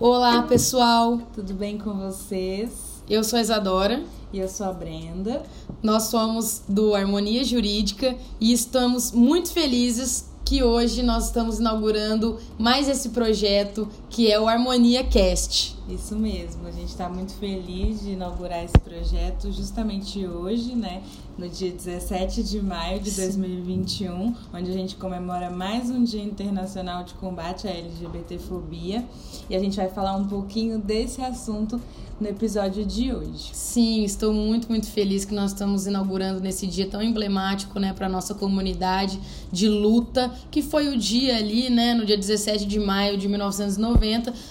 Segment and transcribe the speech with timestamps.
[0.00, 1.20] Olá, pessoal.
[1.32, 3.00] Tudo bem com vocês?
[3.08, 4.02] Eu sou a Isadora.
[4.32, 5.44] E eu sou a Brenda.
[5.80, 12.88] Nós somos do Harmonia Jurídica e estamos muito felizes que hoje nós estamos inaugurando mais
[12.88, 15.76] esse projeto que é o Harmonia Cast.
[15.88, 21.02] Isso mesmo, a gente está muito feliz de inaugurar esse projeto justamente hoje, né?
[21.36, 27.02] No dia 17 de maio de 2021, onde a gente comemora mais um Dia Internacional
[27.02, 29.04] de Combate à LGBTfobia.
[29.50, 31.80] E a gente vai falar um pouquinho desse assunto
[32.20, 33.50] no episódio de hoje.
[33.52, 38.08] Sim, estou muito, muito feliz que nós estamos inaugurando nesse dia tão emblemático, né, para
[38.08, 39.18] nossa comunidade
[39.50, 44.03] de luta, que foi o dia ali, né, no dia 17 de maio de 1990,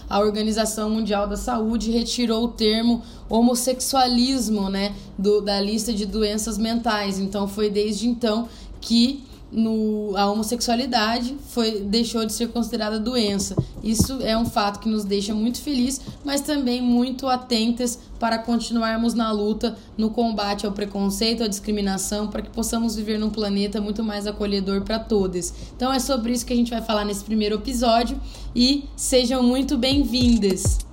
[0.09, 6.57] a Organização Mundial da Saúde retirou o termo homossexualismo, né, do, da lista de doenças
[6.57, 7.19] mentais.
[7.19, 8.47] Então foi desde então
[8.81, 13.55] que no, a homossexualidade foi, deixou de ser considerada doença.
[13.83, 19.13] Isso é um fato que nos deixa muito felizes, mas também muito atentas para continuarmos
[19.13, 24.03] na luta no combate ao preconceito, à discriminação, para que possamos viver num planeta muito
[24.03, 25.53] mais acolhedor para todos.
[25.75, 28.19] Então é sobre isso que a gente vai falar nesse primeiro episódio
[28.55, 30.92] e sejam muito bem-vindas!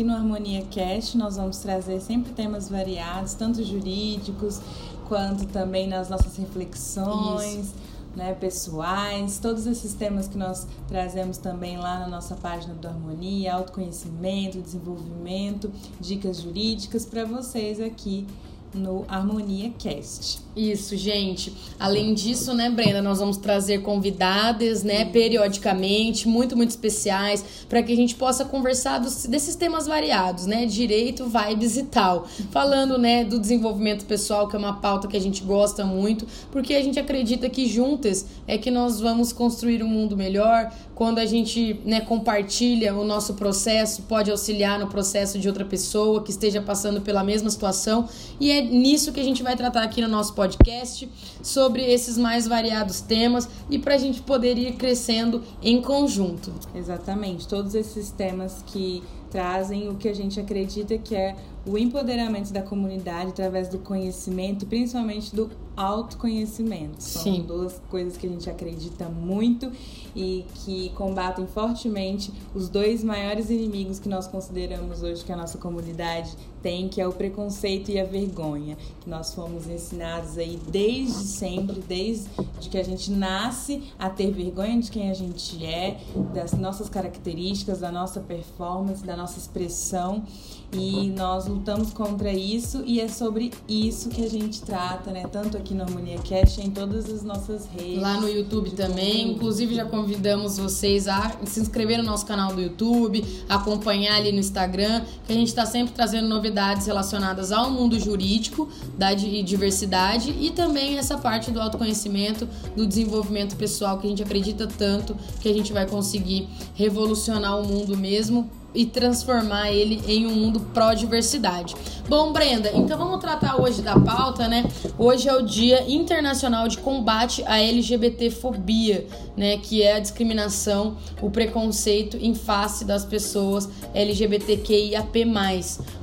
[0.00, 4.58] Aqui no Harmonia Cast nós vamos trazer sempre temas variados, tanto jurídicos
[5.06, 7.74] quanto também nas nossas reflexões.
[8.16, 13.54] Né, pessoais, todos esses temas que nós trazemos também lá na nossa página do Harmonia,
[13.54, 15.70] autoconhecimento, desenvolvimento,
[16.00, 18.26] dicas jurídicas para vocês aqui
[18.72, 20.42] no Harmonia Cast.
[20.56, 21.52] Isso, gente.
[21.78, 27.92] Além disso, né, Brenda, nós vamos trazer convidadas, né, periodicamente, muito, muito especiais, para que
[27.92, 32.26] a gente possa conversar dos, desses temas variados, né, direito, vibes e tal.
[32.50, 36.74] Falando, né, do desenvolvimento pessoal, que é uma pauta que a gente gosta muito, porque
[36.74, 40.72] a gente acredita que juntas é que nós vamos construir um mundo melhor.
[40.96, 46.22] Quando a gente, né, compartilha o nosso processo, pode auxiliar no processo de outra pessoa
[46.22, 48.08] que esteja passando pela mesma situação.
[48.38, 51.06] E é nisso que a gente vai tratar aqui no nosso podcast
[51.42, 56.50] sobre esses mais variados temas e para a gente poder ir crescendo em conjunto.
[56.74, 61.36] Exatamente, todos esses temas que trazem o que a gente acredita que é
[61.66, 67.02] o empoderamento da comunidade através do conhecimento, principalmente do autoconhecimento.
[67.02, 67.42] São Sim.
[67.42, 69.70] duas coisas que a gente acredita muito
[70.14, 75.58] e que combatem fortemente os dois maiores inimigos que nós consideramos hoje que a nossa
[75.58, 78.76] comunidade tem, que é o preconceito e a vergonha.
[79.00, 82.28] Que nós fomos ensinados aí desde sempre, desde
[82.70, 85.98] que a gente nasce a ter vergonha de quem a gente é,
[86.34, 90.24] das nossas características, da nossa performance, da nossa expressão
[90.72, 95.26] e nós lutamos contra isso e é sobre isso que a gente trata, né?
[95.26, 98.00] Tanto aqui no Harmonia Cash, em todas as nossas redes.
[98.00, 99.32] Lá no YouTube também.
[99.32, 104.38] Inclusive, já convidamos vocês a se inscrever no nosso canal do YouTube, acompanhar ali no
[104.38, 110.50] Instagram, que a gente está sempre trazendo novidades relacionadas ao mundo jurídico, da diversidade e
[110.50, 115.52] também essa parte do autoconhecimento, do desenvolvimento pessoal que a gente acredita tanto que a
[115.52, 121.74] gente vai conseguir revolucionar o mundo mesmo e transformar ele em um mundo pró-diversidade.
[122.08, 124.64] Bom, Brenda, então vamos tratar hoje da pauta, né?
[124.98, 129.56] Hoje é o Dia Internacional de Combate à LGBTfobia, né?
[129.58, 135.26] Que é a discriminação, o preconceito em face das pessoas LGBTQIAP+.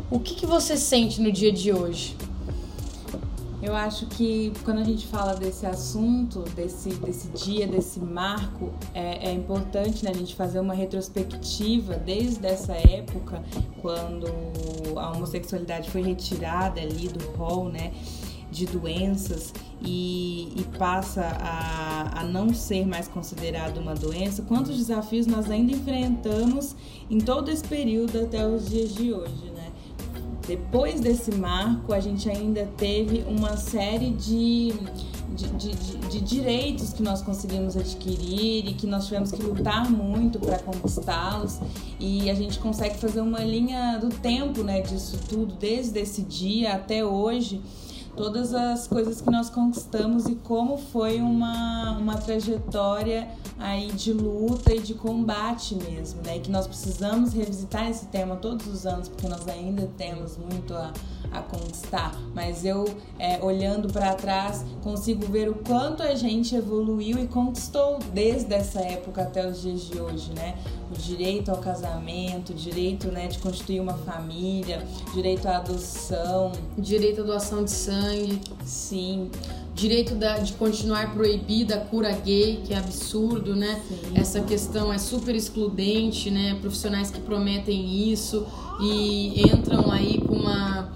[0.10, 2.16] O que, que você sente no dia de hoje?
[3.62, 9.30] Eu acho que quando a gente fala desse assunto, desse, desse dia, desse marco, é,
[9.30, 13.44] é importante né, a gente fazer uma retrospectiva desde essa época,
[13.82, 14.28] quando
[14.96, 17.92] a homossexualidade foi retirada ali do rol, né?
[18.50, 25.28] de doenças e, e, passa a, a não ser mais considerado uma doença, quantos desafios
[25.28, 26.76] nós ainda enfrentamos
[27.10, 29.57] em todo esse período até os dias de hoje, né?
[30.48, 34.74] Depois desse marco, a gente ainda teve uma série de,
[35.36, 40.40] de, de, de direitos que nós conseguimos adquirir e que nós tivemos que lutar muito
[40.40, 41.60] para conquistá-los.
[42.00, 46.76] E a gente consegue fazer uma linha do tempo né, disso tudo, desde esse dia
[46.76, 47.62] até hoje
[48.18, 53.30] todas as coisas que nós conquistamos e como foi uma, uma trajetória
[53.60, 56.38] aí de luta e de combate mesmo, né?
[56.38, 60.74] E que nós precisamos revisitar esse tema todos os anos, porque nós ainda temos muito
[60.74, 60.92] a,
[61.32, 62.16] a conquistar.
[62.34, 62.86] Mas eu,
[63.20, 68.80] é, olhando para trás, consigo ver o quanto a gente evoluiu e conquistou desde essa
[68.80, 70.56] época até os dias de hoje, né?
[70.92, 76.52] Direito ao casamento, direito né, de constituir uma família, direito à adoção.
[76.78, 78.42] Direito à doação de sangue.
[78.66, 79.30] Sim
[79.78, 83.80] direito da, de continuar proibida a cura gay, que é absurdo, né?
[83.88, 84.12] Sim.
[84.16, 86.58] Essa questão é super excludente, né?
[86.60, 88.46] Profissionais que prometem isso
[88.82, 90.92] e entram aí com uma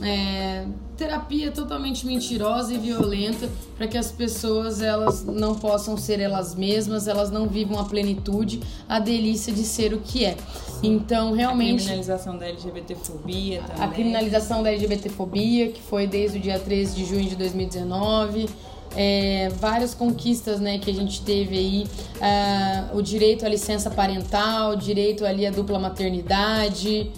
[0.00, 0.64] é,
[0.96, 7.06] terapia totalmente mentirosa e violenta para que as pessoas elas não possam ser elas mesmas,
[7.06, 10.36] elas não vivam a plenitude, a delícia de ser o que é.
[10.82, 11.82] Então, realmente.
[11.82, 13.84] A criminalização da LGBTfobia também.
[13.84, 18.48] A criminalização da LGBTfobia, que foi desde o dia 13 de junho de 2019.
[18.94, 21.86] É, várias conquistas né, que a gente teve aí,
[22.16, 27.10] uh, o direito à licença parental, o direito ali à dupla maternidade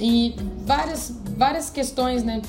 [0.00, 0.34] e
[0.64, 2.42] várias, várias questões né,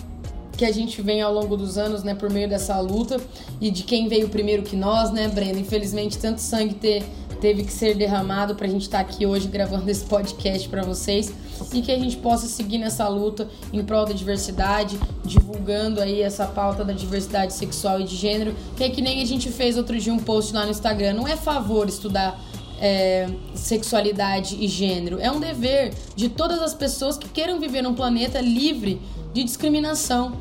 [0.57, 3.21] que a gente vem ao longo dos anos, né, por meio dessa luta
[3.62, 5.59] e de quem veio primeiro que nós, né, Brenda?
[5.59, 7.03] Infelizmente, tanto sangue ter,
[7.39, 10.81] teve que ser derramado para a gente estar tá aqui hoje gravando esse podcast para
[10.81, 11.31] vocês
[11.71, 16.47] e que a gente possa seguir nessa luta em prol da diversidade, divulgando aí essa
[16.47, 19.97] pauta da diversidade sexual e de gênero, que é que nem a gente fez outro
[20.00, 21.13] dia um post lá no Instagram.
[21.13, 22.38] Não é favor estudar
[22.79, 25.19] é, sexualidade e gênero.
[25.19, 29.01] É um dever de todas as pessoas que queiram viver num planeta livre
[29.33, 30.37] de discriminação.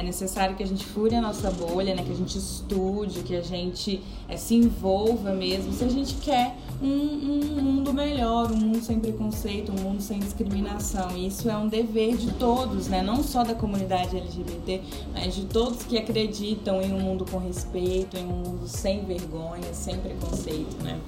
[0.00, 2.02] É necessário que a gente fure a nossa bolha, né?
[2.02, 4.00] Que a gente estude, que a gente
[4.30, 8.98] é, se envolva mesmo, se a gente quer um, um, mundo melhor, um mundo sem
[8.98, 11.14] preconceito, um mundo sem discriminação.
[11.14, 13.02] E isso é um dever de todos, né?
[13.02, 14.80] Não só da comunidade LGBT,
[15.12, 19.74] mas de todos que acreditam em um mundo com respeito, em um mundo sem vergonha,
[19.74, 20.98] sem preconceito, né?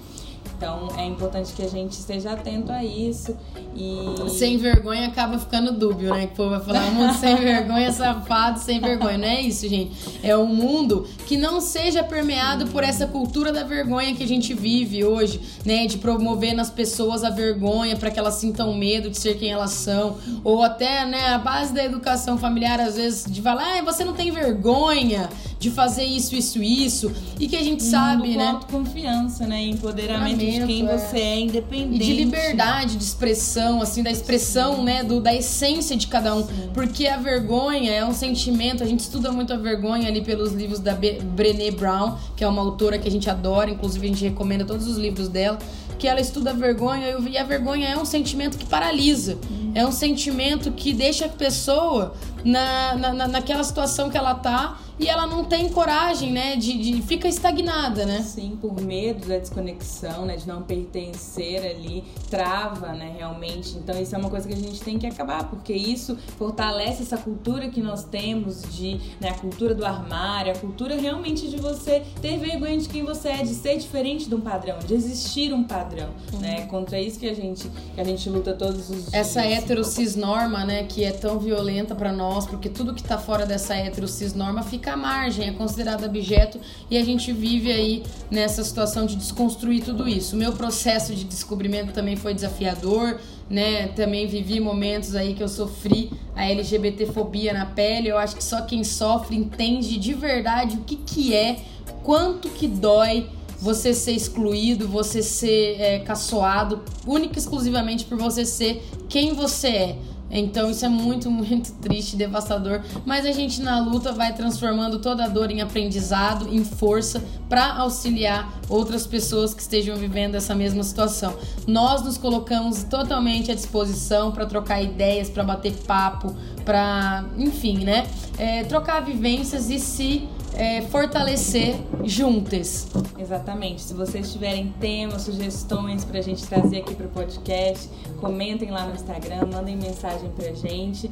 [0.56, 3.36] Então é importante que a gente esteja atento a isso
[3.74, 4.30] e.
[4.30, 6.26] Sem vergonha acaba ficando dúbio, né?
[6.26, 9.18] Que o povo vai falar, um mundo sem vergonha, safado, sem vergonha.
[9.18, 10.20] Não é isso, gente.
[10.22, 14.54] É um mundo que não seja permeado por essa cultura da vergonha que a gente
[14.54, 15.86] vive hoje, né?
[15.86, 19.72] De promover nas pessoas a vergonha para que elas sintam medo de ser quem elas
[19.72, 20.16] são.
[20.44, 24.12] Ou até, né, a base da educação familiar, às vezes, de falar, ah, você não
[24.12, 25.28] tem vergonha
[25.62, 27.12] de fazer isso, isso, isso.
[27.38, 28.48] E que a gente um sabe, né?
[28.48, 29.62] autoconfiança, né?
[29.62, 30.98] Empoderamento de quem é.
[30.98, 32.02] você é, independente.
[32.02, 34.84] E de liberdade de expressão, assim, da expressão, Sim.
[34.84, 35.04] né?
[35.04, 36.44] Do, da essência de cada um.
[36.44, 36.70] Sim.
[36.74, 40.80] Porque a vergonha é um sentimento, a gente estuda muito a vergonha ali pelos livros
[40.80, 44.64] da Brené Brown, que é uma autora que a gente adora, inclusive a gente recomenda
[44.64, 45.60] todos os livros dela
[46.02, 49.38] que ela estuda a vergonha e a vergonha é um sentimento que paralisa.
[49.48, 49.70] Uhum.
[49.72, 55.08] É um sentimento que deixa a pessoa na, na, naquela situação que ela tá e
[55.08, 56.56] ela não tem coragem, né?
[56.56, 58.20] De, de fica estagnada, né?
[58.22, 60.36] Sim, por medo da desconexão, né?
[60.36, 63.14] De não pertencer ali, trava, né?
[63.18, 63.76] Realmente.
[63.78, 67.16] Então isso é uma coisa que a gente tem que acabar, porque isso fortalece essa
[67.16, 69.30] cultura que nós temos de, né?
[69.30, 73.42] A cultura do armário, a cultura realmente de você ter vergonha de quem você é,
[73.42, 76.38] de ser diferente de um padrão, de existir um padrão, uhum.
[76.38, 76.66] né?
[76.66, 79.14] Contra isso que a gente que a gente luta todos os dias.
[79.14, 80.84] Essa hetero cis norma, né?
[80.84, 84.62] Que é tão violenta para nós, porque tudo que tá fora dessa hetero cis norma
[84.62, 86.58] fica à margem, é considerado objeto
[86.90, 90.34] e a gente vive aí nessa situação de desconstruir tudo isso.
[90.34, 93.18] O meu processo de descobrimento também foi desafiador,
[93.48, 93.88] né?
[93.88, 98.08] Também vivi momentos aí que eu sofri a LGBTfobia na pele.
[98.08, 101.58] Eu acho que só quem sofre entende de verdade o que que é,
[102.02, 103.28] quanto que dói
[103.62, 109.68] você ser excluído, você ser é, caçoado, única e exclusivamente por você ser quem você
[109.68, 109.98] é.
[110.40, 112.82] Então isso é muito, muito triste, devastador.
[113.04, 117.74] Mas a gente na luta vai transformando toda a dor em aprendizado, em força, para
[117.76, 121.36] auxiliar outras pessoas que estejam vivendo essa mesma situação.
[121.66, 126.34] Nós nos colocamos totalmente à disposição para trocar ideias, para bater papo,
[126.64, 128.06] para, enfim, né?
[128.38, 132.88] É, trocar vivências e se é, fortalecer juntas.
[133.18, 133.82] Exatamente.
[133.82, 137.88] Se vocês tiverem temas, sugestões para a gente trazer aqui para o podcast,
[138.20, 141.10] comentem lá no Instagram, mandem mensagem para a gente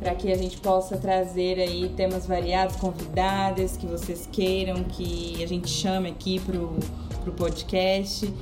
[0.00, 5.46] para que a gente possa trazer aí temas variados, convidadas que vocês queiram que a
[5.46, 8.32] gente chame aqui para o podcast.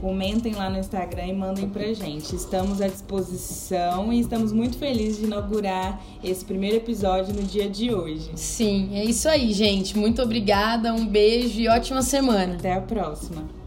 [0.00, 2.34] Comentem lá no Instagram e mandem pra gente.
[2.34, 7.92] Estamos à disposição e estamos muito felizes de inaugurar esse primeiro episódio no dia de
[7.92, 8.30] hoje.
[8.36, 9.98] Sim, é isso aí, gente.
[9.98, 12.54] Muito obrigada, um beijo e ótima semana.
[12.54, 13.57] Até a próxima.